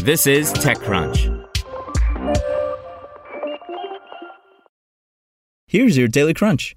This 0.00 0.26
is 0.26 0.52
TechCrunch. 0.52 1.44
Here's 5.66 5.96
your 5.96 6.08
Daily 6.08 6.34
Crunch. 6.34 6.74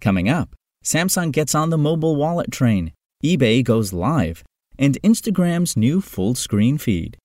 Coming 0.00 0.28
up, 0.28 0.56
Samsung 0.84 1.30
gets 1.30 1.54
on 1.54 1.70
the 1.70 1.78
mobile 1.78 2.16
wallet 2.16 2.50
train, 2.50 2.92
eBay 3.24 3.62
goes 3.62 3.92
live, 3.92 4.42
and 4.78 5.00
Instagram's 5.02 5.76
new 5.76 6.00
full 6.00 6.34
screen 6.34 6.78
feed. 6.78 7.16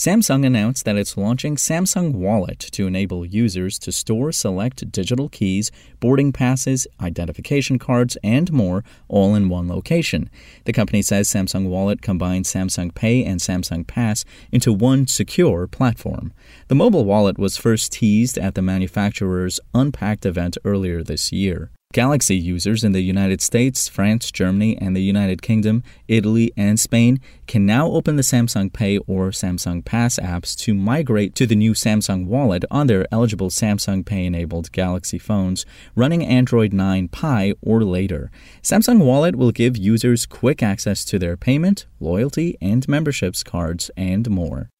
Samsung 0.00 0.46
announced 0.46 0.86
that 0.86 0.96
it's 0.96 1.18
launching 1.18 1.56
Samsung 1.56 2.14
Wallet 2.14 2.58
to 2.58 2.86
enable 2.86 3.26
users 3.26 3.78
to 3.80 3.92
store 3.92 4.32
select 4.32 4.90
digital 4.90 5.28
keys, 5.28 5.70
boarding 6.00 6.32
passes, 6.32 6.86
identification 7.02 7.78
cards, 7.78 8.16
and 8.24 8.50
more 8.50 8.82
all 9.08 9.34
in 9.34 9.50
one 9.50 9.68
location. 9.68 10.30
The 10.64 10.72
company 10.72 11.02
says 11.02 11.28
Samsung 11.28 11.68
Wallet 11.68 12.00
combines 12.00 12.50
Samsung 12.50 12.94
Pay 12.94 13.26
and 13.26 13.40
Samsung 13.40 13.86
Pass 13.86 14.24
into 14.50 14.72
one 14.72 15.06
secure 15.06 15.66
platform. 15.66 16.32
The 16.68 16.74
mobile 16.74 17.04
wallet 17.04 17.38
was 17.38 17.58
first 17.58 17.92
teased 17.92 18.38
at 18.38 18.54
the 18.54 18.62
manufacturer's 18.62 19.60
Unpacked 19.74 20.24
event 20.24 20.56
earlier 20.64 21.02
this 21.02 21.30
year. 21.30 21.70
Galaxy 21.92 22.36
users 22.36 22.84
in 22.84 22.92
the 22.92 23.00
United 23.00 23.40
States, 23.40 23.88
France, 23.88 24.30
Germany, 24.30 24.78
and 24.80 24.94
the 24.94 25.02
United 25.02 25.42
Kingdom, 25.42 25.82
Italy, 26.06 26.52
and 26.56 26.78
Spain 26.78 27.18
can 27.48 27.66
now 27.66 27.88
open 27.88 28.14
the 28.14 28.22
Samsung 28.22 28.72
Pay 28.72 28.98
or 29.08 29.30
Samsung 29.30 29.84
Pass 29.84 30.16
apps 30.20 30.56
to 30.58 30.72
migrate 30.72 31.34
to 31.34 31.48
the 31.48 31.56
new 31.56 31.72
Samsung 31.72 32.26
Wallet 32.26 32.64
on 32.70 32.86
their 32.86 33.12
eligible 33.12 33.50
Samsung 33.50 34.06
Pay 34.06 34.26
enabled 34.26 34.70
Galaxy 34.70 35.18
phones 35.18 35.66
running 35.96 36.24
Android 36.24 36.72
9 36.72 37.08
Pie 37.08 37.54
or 37.60 37.82
later. 37.82 38.30
Samsung 38.62 39.04
Wallet 39.04 39.34
will 39.34 39.50
give 39.50 39.76
users 39.76 40.26
quick 40.26 40.62
access 40.62 41.04
to 41.06 41.18
their 41.18 41.36
payment, 41.36 41.86
loyalty, 41.98 42.56
and 42.60 42.86
memberships 42.88 43.42
cards, 43.42 43.90
and 43.96 44.30
more. 44.30 44.70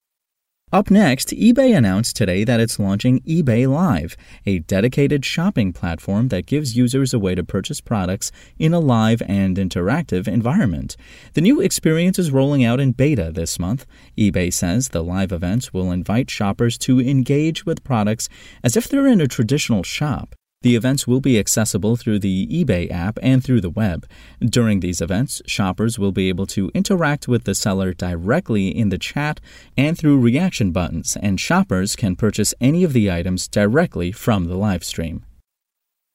Up 0.72 0.88
next, 0.88 1.30
eBay 1.30 1.76
announced 1.76 2.14
today 2.14 2.44
that 2.44 2.60
it's 2.60 2.78
launching 2.78 3.18
eBay 3.22 3.68
Live, 3.68 4.16
a 4.46 4.60
dedicated 4.60 5.24
shopping 5.24 5.72
platform 5.72 6.28
that 6.28 6.46
gives 6.46 6.76
users 6.76 7.12
a 7.12 7.18
way 7.18 7.34
to 7.34 7.42
purchase 7.42 7.80
products 7.80 8.30
in 8.56 8.72
a 8.72 8.78
live 8.78 9.20
and 9.26 9.56
interactive 9.56 10.28
environment. 10.28 10.96
The 11.34 11.40
new 11.40 11.60
experience 11.60 12.20
is 12.20 12.30
rolling 12.30 12.64
out 12.64 12.78
in 12.78 12.92
beta 12.92 13.32
this 13.32 13.58
month. 13.58 13.84
eBay 14.16 14.52
says 14.52 14.90
the 14.90 15.02
live 15.02 15.32
events 15.32 15.74
will 15.74 15.90
invite 15.90 16.30
shoppers 16.30 16.78
to 16.78 17.00
engage 17.00 17.66
with 17.66 17.82
products 17.82 18.28
as 18.62 18.76
if 18.76 18.88
they're 18.88 19.08
in 19.08 19.20
a 19.20 19.26
traditional 19.26 19.82
shop. 19.82 20.36
The 20.62 20.76
events 20.76 21.06
will 21.06 21.22
be 21.22 21.38
accessible 21.38 21.96
through 21.96 22.18
the 22.18 22.46
eBay 22.48 22.90
app 22.90 23.18
and 23.22 23.42
through 23.42 23.62
the 23.62 23.70
web. 23.70 24.06
During 24.40 24.80
these 24.80 25.00
events, 25.00 25.40
shoppers 25.46 25.98
will 25.98 26.12
be 26.12 26.28
able 26.28 26.46
to 26.48 26.70
interact 26.74 27.26
with 27.26 27.44
the 27.44 27.54
seller 27.54 27.94
directly 27.94 28.68
in 28.68 28.90
the 28.90 28.98
chat 28.98 29.40
and 29.78 29.96
through 29.96 30.20
reaction 30.20 30.70
buttons, 30.70 31.16
and 31.22 31.40
shoppers 31.40 31.96
can 31.96 32.14
purchase 32.14 32.52
any 32.60 32.84
of 32.84 32.92
the 32.92 33.10
items 33.10 33.48
directly 33.48 34.12
from 34.12 34.48
the 34.48 34.56
live 34.56 34.84
stream. 34.84 35.24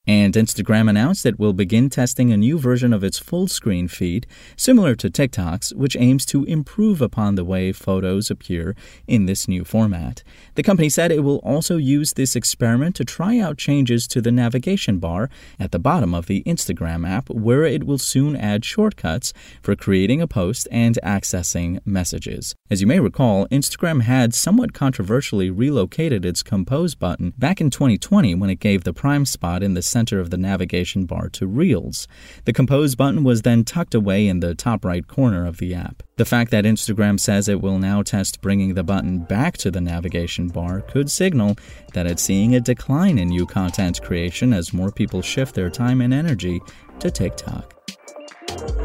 And 0.06 0.34
Instagram 0.34 0.88
announced 0.88 1.26
it 1.26 1.38
will 1.38 1.52
begin 1.52 1.90
testing 1.90 2.32
a 2.32 2.36
new 2.36 2.58
version 2.58 2.92
of 2.92 3.02
its 3.02 3.18
full 3.18 3.48
screen 3.48 3.88
feed, 3.88 4.26
similar 4.56 4.94
to 4.94 5.10
TikTok's, 5.10 5.74
which 5.74 5.96
aims 5.98 6.24
to 6.26 6.44
improve 6.44 7.02
upon 7.02 7.34
the 7.34 7.44
way 7.44 7.72
photos 7.72 8.30
appear 8.30 8.76
in 9.08 9.26
this 9.26 9.48
new 9.48 9.64
format. 9.64 10.22
The 10.54 10.62
company 10.62 10.88
said 10.88 11.10
it 11.10 11.24
will 11.24 11.38
also 11.38 11.76
use 11.76 12.12
this 12.12 12.36
experiment 12.36 12.94
to 12.96 13.04
try 13.04 13.40
out 13.40 13.58
changes 13.58 14.06
to 14.08 14.20
the 14.20 14.30
navigation 14.30 14.98
bar 14.98 15.28
at 15.58 15.72
the 15.72 15.80
bottom 15.80 16.14
of 16.14 16.26
the 16.26 16.44
Instagram 16.44 17.08
app, 17.08 17.28
where 17.28 17.64
it 17.64 17.84
will 17.84 17.98
soon 17.98 18.36
add 18.36 18.64
shortcuts 18.64 19.32
for 19.60 19.74
creating 19.74 20.20
a 20.20 20.28
post 20.28 20.68
and 20.70 21.00
accessing 21.02 21.80
messages. 21.84 22.54
As 22.70 22.80
you 22.80 22.86
may 22.86 23.00
recall, 23.00 23.48
Instagram 23.48 24.02
had 24.02 24.34
somewhat 24.34 24.72
controversially 24.72 25.50
relocated 25.50 26.24
its 26.24 26.44
Compose 26.44 26.94
button 26.94 27.32
back 27.36 27.60
in 27.60 27.70
2020 27.70 28.36
when 28.36 28.50
it 28.50 28.60
gave 28.60 28.84
the 28.84 28.92
prime 28.92 29.24
spot 29.24 29.64
in 29.64 29.74
the 29.74 29.82
center 29.96 30.20
of 30.20 30.28
the 30.28 30.36
navigation 30.36 31.06
bar 31.06 31.30
to 31.30 31.46
Reels. 31.46 32.06
The 32.44 32.52
Compose 32.52 32.94
button 32.94 33.24
was 33.24 33.40
then 33.40 33.64
tucked 33.64 33.94
away 33.94 34.28
in 34.28 34.40
the 34.40 34.54
top 34.54 34.84
right 34.84 35.08
corner 35.08 35.46
of 35.46 35.56
the 35.56 35.74
app. 35.74 36.02
The 36.16 36.26
fact 36.26 36.50
that 36.50 36.66
Instagram 36.66 37.18
says 37.18 37.48
it 37.48 37.62
will 37.62 37.78
now 37.78 38.02
test 38.02 38.42
bringing 38.42 38.74
the 38.74 38.84
button 38.84 39.20
back 39.20 39.56
to 39.58 39.70
the 39.70 39.80
navigation 39.80 40.48
bar 40.48 40.82
could 40.82 41.10
signal 41.10 41.56
that 41.94 42.06
it's 42.06 42.22
seeing 42.22 42.54
a 42.54 42.60
decline 42.60 43.18
in 43.18 43.28
new 43.28 43.46
content 43.46 44.02
creation 44.02 44.52
as 44.52 44.74
more 44.74 44.92
people 44.92 45.22
shift 45.22 45.54
their 45.54 45.70
time 45.70 46.02
and 46.02 46.12
energy 46.12 46.60
to 46.98 47.10
TikTok. 47.10 47.72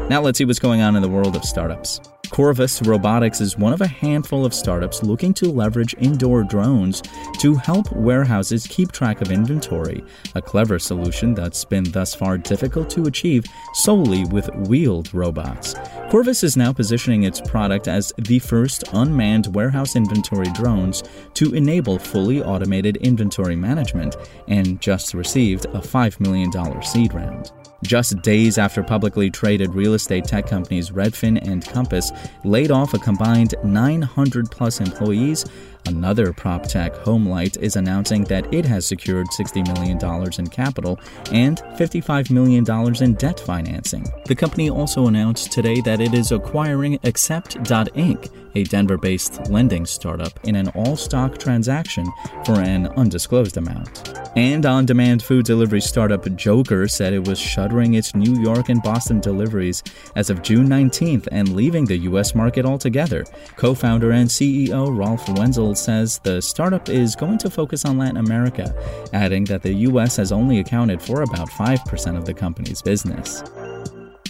Now 0.08 0.22
let's 0.22 0.38
see 0.38 0.46
what's 0.46 0.58
going 0.58 0.80
on 0.80 0.96
in 0.96 1.02
the 1.02 1.10
world 1.10 1.36
of 1.36 1.44
startups. 1.44 2.00
Corvus 2.32 2.80
Robotics 2.80 3.42
is 3.42 3.58
one 3.58 3.74
of 3.74 3.82
a 3.82 3.86
handful 3.86 4.46
of 4.46 4.54
startups 4.54 5.02
looking 5.02 5.34
to 5.34 5.52
leverage 5.52 5.94
indoor 5.98 6.42
drones 6.42 7.02
to 7.40 7.56
help 7.56 7.92
warehouses 7.92 8.66
keep 8.66 8.90
track 8.90 9.20
of 9.20 9.30
inventory, 9.30 10.02
a 10.34 10.40
clever 10.40 10.78
solution 10.78 11.34
that's 11.34 11.62
been 11.66 11.84
thus 11.84 12.14
far 12.14 12.38
difficult 12.38 12.88
to 12.88 13.04
achieve 13.04 13.44
solely 13.74 14.24
with 14.24 14.48
wheeled 14.66 15.12
robots. 15.12 15.74
Corvus 16.10 16.42
is 16.42 16.56
now 16.56 16.72
positioning 16.72 17.24
its 17.24 17.38
product 17.42 17.86
as 17.86 18.14
the 18.16 18.38
first 18.38 18.82
unmanned 18.94 19.54
warehouse 19.54 19.94
inventory 19.94 20.50
drones 20.54 21.02
to 21.34 21.54
enable 21.54 21.98
fully 21.98 22.42
automated 22.42 22.96
inventory 22.96 23.56
management 23.56 24.16
and 24.48 24.80
just 24.80 25.12
received 25.12 25.66
a 25.66 25.80
$5 25.80 26.18
million 26.18 26.50
seed 26.82 27.12
round. 27.12 27.52
Just 27.82 28.22
days 28.22 28.58
after 28.58 28.82
publicly 28.82 29.28
traded 29.28 29.74
real 29.74 29.94
estate 29.94 30.24
tech 30.24 30.46
companies 30.46 30.90
Redfin 30.90 31.44
and 31.46 31.66
Compass 31.66 32.12
laid 32.44 32.70
off 32.70 32.94
a 32.94 32.98
combined 32.98 33.54
900 33.64 34.50
plus 34.50 34.80
employees, 34.80 35.44
Another 35.86 36.32
prop 36.32 36.64
tech, 36.64 36.94
Homelight, 36.94 37.56
is 37.58 37.76
announcing 37.76 38.24
that 38.24 38.52
it 38.54 38.64
has 38.64 38.86
secured 38.86 39.26
$60 39.28 39.66
million 39.74 40.32
in 40.38 40.46
capital 40.48 40.98
and 41.32 41.58
$55 41.76 42.30
million 42.30 43.02
in 43.02 43.14
debt 43.14 43.40
financing. 43.40 44.06
The 44.26 44.34
company 44.34 44.70
also 44.70 45.06
announced 45.08 45.50
today 45.50 45.80
that 45.80 46.00
it 46.00 46.14
is 46.14 46.30
acquiring 46.30 46.98
Accept.inc, 47.02 48.30
a 48.54 48.64
Denver 48.64 48.98
based 48.98 49.48
lending 49.50 49.86
startup, 49.86 50.38
in 50.44 50.54
an 50.56 50.68
all 50.68 50.96
stock 50.96 51.38
transaction 51.38 52.06
for 52.44 52.60
an 52.60 52.86
undisclosed 52.88 53.56
amount. 53.56 54.22
And 54.36 54.64
on 54.64 54.86
demand 54.86 55.22
food 55.22 55.44
delivery 55.44 55.80
startup 55.80 56.24
Jokr 56.24 56.90
said 56.90 57.12
it 57.12 57.26
was 57.26 57.38
shuttering 57.38 57.94
its 57.94 58.14
New 58.14 58.40
York 58.40 58.70
and 58.70 58.82
Boston 58.82 59.20
deliveries 59.20 59.82
as 60.16 60.30
of 60.30 60.42
June 60.42 60.68
19th 60.68 61.28
and 61.30 61.54
leaving 61.54 61.84
the 61.84 61.98
U.S. 61.98 62.34
market 62.34 62.64
altogether. 62.64 63.24
Co 63.56 63.74
founder 63.74 64.12
and 64.12 64.28
CEO 64.28 64.96
Ralf 64.96 65.28
Wenzel 65.38 65.71
Says 65.76 66.18
the 66.22 66.40
startup 66.40 66.88
is 66.88 67.16
going 67.16 67.38
to 67.38 67.50
focus 67.50 67.84
on 67.84 67.98
Latin 67.98 68.16
America, 68.16 68.74
adding 69.12 69.44
that 69.44 69.62
the 69.62 69.72
U.S. 69.72 70.16
has 70.16 70.32
only 70.32 70.58
accounted 70.58 71.00
for 71.00 71.22
about 71.22 71.48
5% 71.48 72.16
of 72.16 72.24
the 72.24 72.34
company's 72.34 72.82
business. 72.82 73.42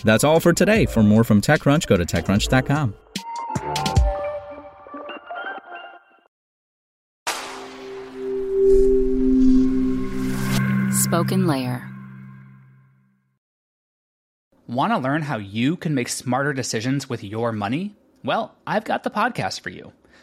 That's 0.04 0.24
all 0.24 0.40
for 0.40 0.52
today. 0.52 0.86
For 0.86 1.02
more 1.02 1.24
from 1.24 1.40
TechCrunch, 1.40 1.86
go 1.86 1.96
to 1.96 2.04
TechCrunch.com. 2.04 2.94
Spoken 10.92 11.46
Layer. 11.46 11.88
Want 14.66 14.92
to 14.92 14.98
learn 14.98 15.22
how 15.22 15.36
you 15.36 15.76
can 15.76 15.94
make 15.94 16.08
smarter 16.08 16.52
decisions 16.52 17.08
with 17.08 17.22
your 17.22 17.52
money? 17.52 17.94
Well, 18.24 18.54
I've 18.66 18.84
got 18.84 19.02
the 19.02 19.10
podcast 19.10 19.60
for 19.60 19.68
you. 19.70 19.92